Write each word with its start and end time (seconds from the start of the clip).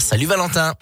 Salut 0.00 0.26
Valentin. 0.26 0.74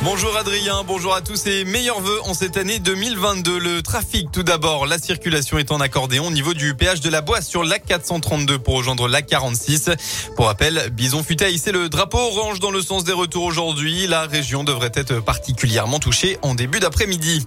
Bonjour 0.00 0.34
Adrien, 0.38 0.84
bonjour 0.86 1.14
à 1.14 1.20
tous 1.20 1.46
et 1.46 1.66
meilleurs 1.66 2.00
vœux 2.00 2.18
en 2.24 2.32
cette 2.32 2.56
année 2.56 2.78
2022. 2.78 3.58
Le 3.58 3.82
trafic 3.82 4.32
tout 4.32 4.42
d'abord, 4.42 4.86
la 4.86 4.96
circulation 4.96 5.58
est 5.58 5.70
en 5.70 5.78
accordéon 5.80 6.28
au 6.28 6.30
niveau 6.30 6.54
du 6.54 6.74
péage 6.74 7.02
de 7.02 7.10
la 7.10 7.20
Boisse 7.20 7.46
sur 7.46 7.62
la 7.62 7.78
432 7.78 8.58
pour 8.58 8.76
rejoindre 8.76 9.06
la 9.06 9.20
46. 9.20 9.90
Pour 10.34 10.46
rappel, 10.46 10.88
Bison 10.92 11.22
fut 11.22 11.42
à 11.42 11.50
hisser 11.50 11.72
le 11.72 11.90
drapeau 11.90 12.16
orange 12.16 12.58
dans 12.58 12.70
le 12.70 12.80
sens 12.80 13.04
des 13.04 13.12
retours 13.12 13.44
aujourd'hui. 13.44 14.06
La 14.06 14.22
région 14.22 14.64
devrait 14.64 14.92
être 14.94 15.20
particulièrement 15.20 15.98
touchée 15.98 16.38
en 16.40 16.54
début 16.54 16.80
d'après-midi. 16.80 17.44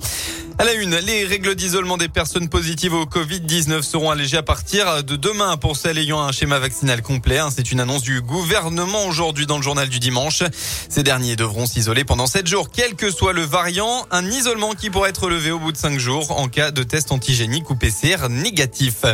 À 0.61 0.65
la 0.65 0.73
une, 0.73 0.97
les 0.97 1.23
règles 1.23 1.55
d'isolement 1.55 1.95
des 1.95 2.09
personnes 2.09 2.49
positives 2.49 2.93
au 2.93 3.05
Covid-19 3.05 3.81
seront 3.81 4.11
allégées 4.11 4.35
à 4.35 4.43
partir 4.43 5.05
de 5.05 5.15
demain 5.15 5.55
pour 5.55 5.77
celles 5.77 5.97
ayant 5.97 6.19
un 6.19 6.33
schéma 6.33 6.59
vaccinal 6.59 7.01
complet. 7.01 7.37
Hein. 7.37 7.47
C'est 7.49 7.71
une 7.71 7.79
annonce 7.79 8.01
du 8.01 8.19
gouvernement 8.19 9.05
aujourd'hui 9.05 9.45
dans 9.45 9.55
le 9.55 9.63
journal 9.63 9.87
du 9.87 9.99
dimanche. 9.99 10.43
Ces 10.89 11.01
derniers 11.01 11.37
devront 11.37 11.65
s'isoler 11.65 12.03
pendant 12.03 12.27
7 12.27 12.45
jours, 12.45 12.71
quel 12.73 12.95
que 12.95 13.09
soit 13.09 13.31
le 13.31 13.43
variant. 13.43 14.05
Un 14.11 14.29
isolement 14.29 14.73
qui 14.73 14.89
pourrait 14.89 15.11
être 15.11 15.29
levé 15.29 15.49
au 15.51 15.59
bout 15.59 15.71
de 15.71 15.77
5 15.77 15.97
jours 15.97 16.37
en 16.37 16.49
cas 16.49 16.71
de 16.71 16.83
test 16.83 17.13
antigénique 17.13 17.69
ou 17.69 17.75
PCR 17.75 18.27
négatif. 18.29 19.05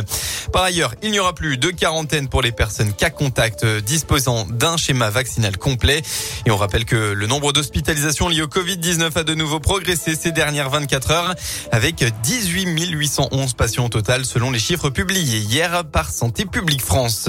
Par 0.52 0.64
ailleurs, 0.64 0.96
il 1.04 1.12
n'y 1.12 1.20
aura 1.20 1.32
plus 1.32 1.58
de 1.58 1.70
quarantaine 1.70 2.26
pour 2.28 2.42
les 2.42 2.50
personnes 2.50 2.92
cas 2.92 3.10
contact 3.10 3.64
disposant 3.64 4.48
d'un 4.50 4.76
schéma 4.76 5.10
vaccinal 5.10 5.58
complet. 5.58 6.02
Et 6.44 6.50
on 6.50 6.56
rappelle 6.56 6.86
que 6.86 6.96
le 6.96 7.26
nombre 7.28 7.52
d'hospitalisations 7.52 8.28
liées 8.28 8.42
au 8.42 8.48
Covid-19 8.48 9.16
a 9.16 9.22
de 9.22 9.34
nouveau 9.34 9.60
progressé 9.60 10.16
ces 10.16 10.32
dernières 10.32 10.70
24 10.70 11.10
heures 11.12 11.35
avec 11.72 12.04
18 12.22 12.90
811 12.90 13.54
patients 13.54 13.86
au 13.86 13.88
total 13.88 14.24
selon 14.24 14.50
les 14.50 14.58
chiffres 14.58 14.90
publiés 14.90 15.38
hier 15.38 15.84
par 15.84 16.10
Santé 16.10 16.44
publique 16.44 16.82
France. 16.82 17.28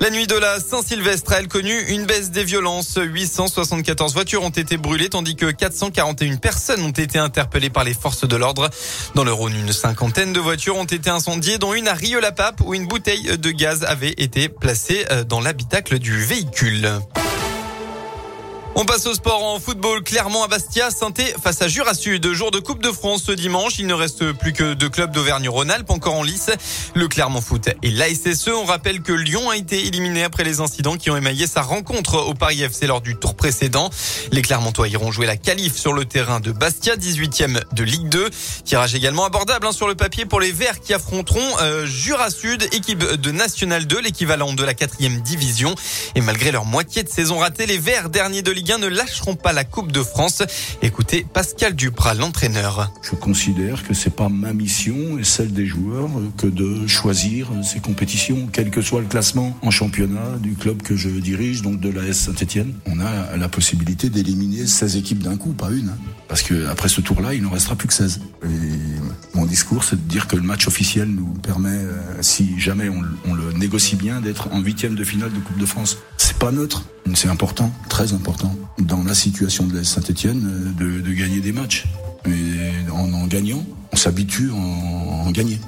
La 0.00 0.10
nuit 0.10 0.28
de 0.28 0.36
la 0.36 0.60
Saint-Sylvestre 0.60 1.32
a 1.32 1.40
elle 1.40 1.48
connu 1.48 1.76
une 1.88 2.06
baisse 2.06 2.30
des 2.30 2.44
violences. 2.44 2.98
874 3.02 4.14
voitures 4.14 4.44
ont 4.44 4.50
été 4.50 4.76
brûlées 4.76 5.08
tandis 5.08 5.34
que 5.34 5.50
441 5.50 6.36
personnes 6.36 6.82
ont 6.82 6.90
été 6.90 7.18
interpellées 7.18 7.70
par 7.70 7.82
les 7.82 7.94
forces 7.94 8.26
de 8.26 8.36
l'ordre. 8.36 8.70
Dans 9.16 9.24
le 9.24 9.32
Rhône, 9.32 9.54
une 9.56 9.72
cinquantaine 9.72 10.32
de 10.32 10.38
voitures 10.38 10.76
ont 10.76 10.84
été 10.84 11.10
incendiées 11.10 11.58
dont 11.58 11.74
une 11.74 11.88
à 11.88 11.94
Rieux-la-Pape 11.94 12.60
où 12.64 12.74
une 12.74 12.86
bouteille 12.86 13.38
de 13.38 13.50
gaz 13.50 13.82
avait 13.84 14.14
été 14.18 14.48
placée 14.48 15.04
euh, 15.10 15.24
dans 15.24 15.40
l'habitacle 15.40 15.98
du 15.98 16.16
véhicule. 16.16 16.88
On 18.80 18.84
passe 18.84 19.06
au 19.06 19.14
sport 19.14 19.42
en 19.42 19.58
football. 19.58 20.04
Clermont 20.04 20.44
à 20.44 20.46
Bastia, 20.46 20.92
saint 20.92 21.12
face 21.42 21.62
à 21.62 21.66
Jura 21.66 21.94
Sud. 21.94 22.32
Jour 22.32 22.52
de 22.52 22.60
Coupe 22.60 22.80
de 22.80 22.92
France 22.92 23.24
ce 23.26 23.32
dimanche. 23.32 23.80
Il 23.80 23.88
ne 23.88 23.92
reste 23.92 24.30
plus 24.34 24.52
que 24.52 24.74
deux 24.74 24.88
clubs 24.88 25.10
d'Auvergne-Rhône-Alpes 25.10 25.90
encore 25.90 26.14
en 26.14 26.22
lice. 26.22 26.52
Le 26.94 27.08
Clermont 27.08 27.40
Foot 27.40 27.70
et 27.82 27.90
l'ASSE. 27.90 28.46
On 28.46 28.64
rappelle 28.64 29.02
que 29.02 29.12
Lyon 29.12 29.50
a 29.50 29.56
été 29.56 29.84
éliminé 29.84 30.22
après 30.22 30.44
les 30.44 30.60
incidents 30.60 30.96
qui 30.96 31.10
ont 31.10 31.16
émaillé 31.16 31.48
sa 31.48 31.62
rencontre 31.62 32.20
au 32.20 32.34
Paris 32.34 32.62
FC 32.62 32.86
lors 32.86 33.00
du 33.00 33.16
tour 33.16 33.34
précédent. 33.34 33.90
Les 34.30 34.42
Clermontois 34.42 34.86
iront 34.86 35.10
jouer 35.10 35.26
la 35.26 35.36
qualif 35.36 35.76
sur 35.76 35.92
le 35.92 36.04
terrain 36.04 36.38
de 36.38 36.52
Bastia, 36.52 36.94
18e 36.94 37.60
de 37.72 37.82
Ligue 37.82 38.08
2. 38.08 38.30
Tirage 38.64 38.94
également 38.94 39.24
abordable 39.24 39.66
hein, 39.66 39.72
sur 39.72 39.88
le 39.88 39.96
papier 39.96 40.24
pour 40.24 40.38
les 40.38 40.52
Verts 40.52 40.78
qui 40.78 40.94
affronteront 40.94 41.58
euh, 41.62 41.84
Jura 41.84 42.30
Sud, 42.30 42.62
équipe 42.70 43.02
de 43.02 43.32
National 43.32 43.88
2, 43.88 44.02
l'équivalent 44.02 44.52
de 44.52 44.62
la 44.62 44.74
quatrième 44.74 45.20
division. 45.22 45.74
Et 46.14 46.20
malgré 46.20 46.52
leur 46.52 46.64
moitié 46.64 47.02
de 47.02 47.08
saison 47.08 47.38
ratée, 47.38 47.66
les 47.66 47.78
Verts, 47.78 48.08
derniers 48.08 48.42
de 48.42 48.52
Ligue 48.52 48.67
ne 48.76 48.88
lâcheront 48.88 49.36
pas 49.36 49.54
la 49.54 49.64
Coupe 49.64 49.92
de 49.92 50.02
France. 50.02 50.42
Écoutez 50.82 51.24
Pascal 51.32 51.74
Duprat, 51.74 52.14
l'entraîneur. 52.14 52.92
Je 53.00 53.14
considère 53.14 53.86
que 53.86 53.94
c'est 53.94 54.14
pas 54.14 54.28
ma 54.28 54.52
mission 54.52 55.18
et 55.18 55.24
celle 55.24 55.52
des 55.52 55.64
joueurs 55.64 56.10
que 56.36 56.46
de 56.46 56.86
choisir 56.86 57.48
ces 57.62 57.80
compétitions, 57.80 58.48
quel 58.52 58.70
que 58.70 58.82
soit 58.82 59.00
le 59.00 59.06
classement 59.06 59.56
en 59.62 59.70
championnat 59.70 60.36
du 60.40 60.54
club 60.54 60.82
que 60.82 60.96
je 60.96 61.08
dirige, 61.08 61.62
donc 61.62 61.80
de 61.80 61.88
l'AS 61.88 62.12
Saint-Etienne. 62.12 62.74
On 62.86 63.00
a 63.00 63.36
la 63.36 63.48
possibilité 63.48 64.10
d'éliminer 64.10 64.66
16 64.66 64.96
équipes 64.96 65.22
d'un 65.22 65.36
coup, 65.36 65.52
pas 65.52 65.70
une. 65.70 65.88
Hein. 65.88 65.98
Parce 66.26 66.42
que 66.42 66.66
après 66.66 66.88
ce 66.88 67.00
tour-là, 67.00 67.32
il 67.32 67.42
n'en 67.42 67.50
restera 67.50 67.76
plus 67.76 67.88
que 67.88 67.94
16. 67.94 68.20
Et 68.44 68.48
mon 69.34 69.46
discours, 69.46 69.84
c'est 69.84 69.96
de 69.96 70.08
dire 70.08 70.26
que 70.26 70.36
le 70.36 70.42
match 70.42 70.66
officiel 70.66 71.08
nous 71.08 71.32
permet, 71.42 71.70
euh, 71.70 71.96
si 72.20 72.58
jamais 72.58 72.88
on 72.88 73.34
le 73.34 73.52
négocie 73.52 73.96
bien, 73.96 74.20
d'être 74.20 74.48
en 74.52 74.60
huitième 74.60 74.94
de 74.94 75.04
finale 75.04 75.32
de 75.32 75.38
Coupe 75.38 75.58
de 75.58 75.66
France. 75.66 75.98
Pas 76.38 76.52
neutre. 76.52 76.82
C'est 77.14 77.28
important, 77.28 77.72
très 77.88 78.12
important, 78.12 78.54
dans 78.78 79.02
la 79.02 79.14
situation 79.14 79.66
de 79.66 79.82
Saint-Etienne, 79.82 80.74
euh, 80.80 81.02
de, 81.02 81.12
gagner 81.12 81.40
des 81.40 81.52
matchs. 81.52 81.86
Et 82.26 82.90
en 82.92 83.12
en 83.12 83.26
gagnant, 83.26 83.64
on 83.92 83.96
s'habitue 83.96 84.50
à 84.50 84.54
en, 84.54 85.30
gagner. 85.30 85.58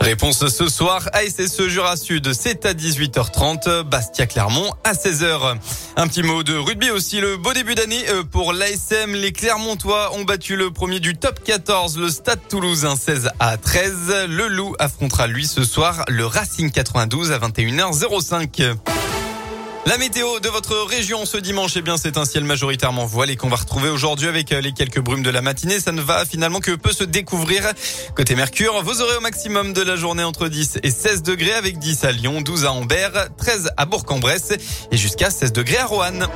Réponse 0.00 0.46
ce 0.48 0.68
soir, 0.68 1.08
ASSE 1.12 1.66
Jura 1.68 1.96
Sud, 1.96 2.32
c'est 2.34 2.66
à 2.66 2.74
18h30, 2.74 3.82
Bastia 3.82 4.26
Clermont 4.26 4.72
à 4.84 4.92
16h. 4.92 5.56
Un 5.96 6.08
petit 6.08 6.22
mot 6.22 6.42
de 6.42 6.54
rugby 6.54 6.90
aussi, 6.90 7.20
le 7.20 7.36
beau 7.36 7.52
début 7.52 7.74
d'année 7.74 8.04
euh, 8.08 8.22
pour 8.22 8.52
l'ASM. 8.52 9.14
Les 9.14 9.32
Clermontois 9.32 10.14
ont 10.14 10.24
battu 10.24 10.56
le 10.56 10.70
premier 10.70 11.00
du 11.00 11.16
top 11.16 11.42
14, 11.42 11.98
le 11.98 12.10
Stade 12.10 12.40
Toulousain 12.48 12.96
16 12.96 13.30
à 13.40 13.56
13. 13.56 13.92
Le 14.28 14.48
Loup 14.48 14.74
affrontera 14.78 15.26
lui 15.26 15.46
ce 15.46 15.64
soir 15.64 16.04
le 16.08 16.26
Racing 16.26 16.70
92 16.70 17.32
à 17.32 17.38
21h05. 17.38 18.76
La 19.84 19.98
météo 19.98 20.38
de 20.38 20.48
votre 20.48 20.76
région 20.88 21.26
ce 21.26 21.36
dimanche, 21.36 21.72
eh 21.76 21.82
bien, 21.82 21.96
c'est 21.96 22.16
un 22.16 22.24
ciel 22.24 22.44
majoritairement 22.44 23.04
voilé 23.04 23.34
qu'on 23.34 23.48
va 23.48 23.56
retrouver 23.56 23.88
aujourd'hui 23.88 24.28
avec 24.28 24.52
euh, 24.52 24.60
les 24.60 24.72
quelques 24.72 25.00
brumes 25.00 25.24
de 25.24 25.30
la 25.30 25.42
matinée. 25.42 25.80
Ça 25.80 25.90
ne 25.90 26.00
va 26.00 26.24
finalement 26.24 26.60
que 26.60 26.70
peu 26.70 26.92
se 26.92 27.02
découvrir. 27.02 27.64
Côté 28.14 28.36
Mercure, 28.36 28.80
vous 28.84 29.02
aurez 29.02 29.16
au 29.16 29.20
maximum 29.20 29.72
de 29.72 29.82
la 29.82 29.96
journée 29.96 30.22
entre 30.22 30.46
10 30.46 30.78
et 30.84 30.90
16 30.90 31.24
degrés 31.24 31.54
avec 31.54 31.80
10 31.80 32.04
à 32.04 32.12
Lyon, 32.12 32.42
12 32.42 32.64
à 32.64 32.72
Ambert, 32.72 33.28
13 33.36 33.72
à 33.76 33.84
Bourg-en-Bresse 33.84 34.52
et 34.92 34.96
jusqu'à 34.96 35.30
16 35.30 35.52
degrés 35.52 35.78
à 35.78 35.86
Roanne. 35.86 36.28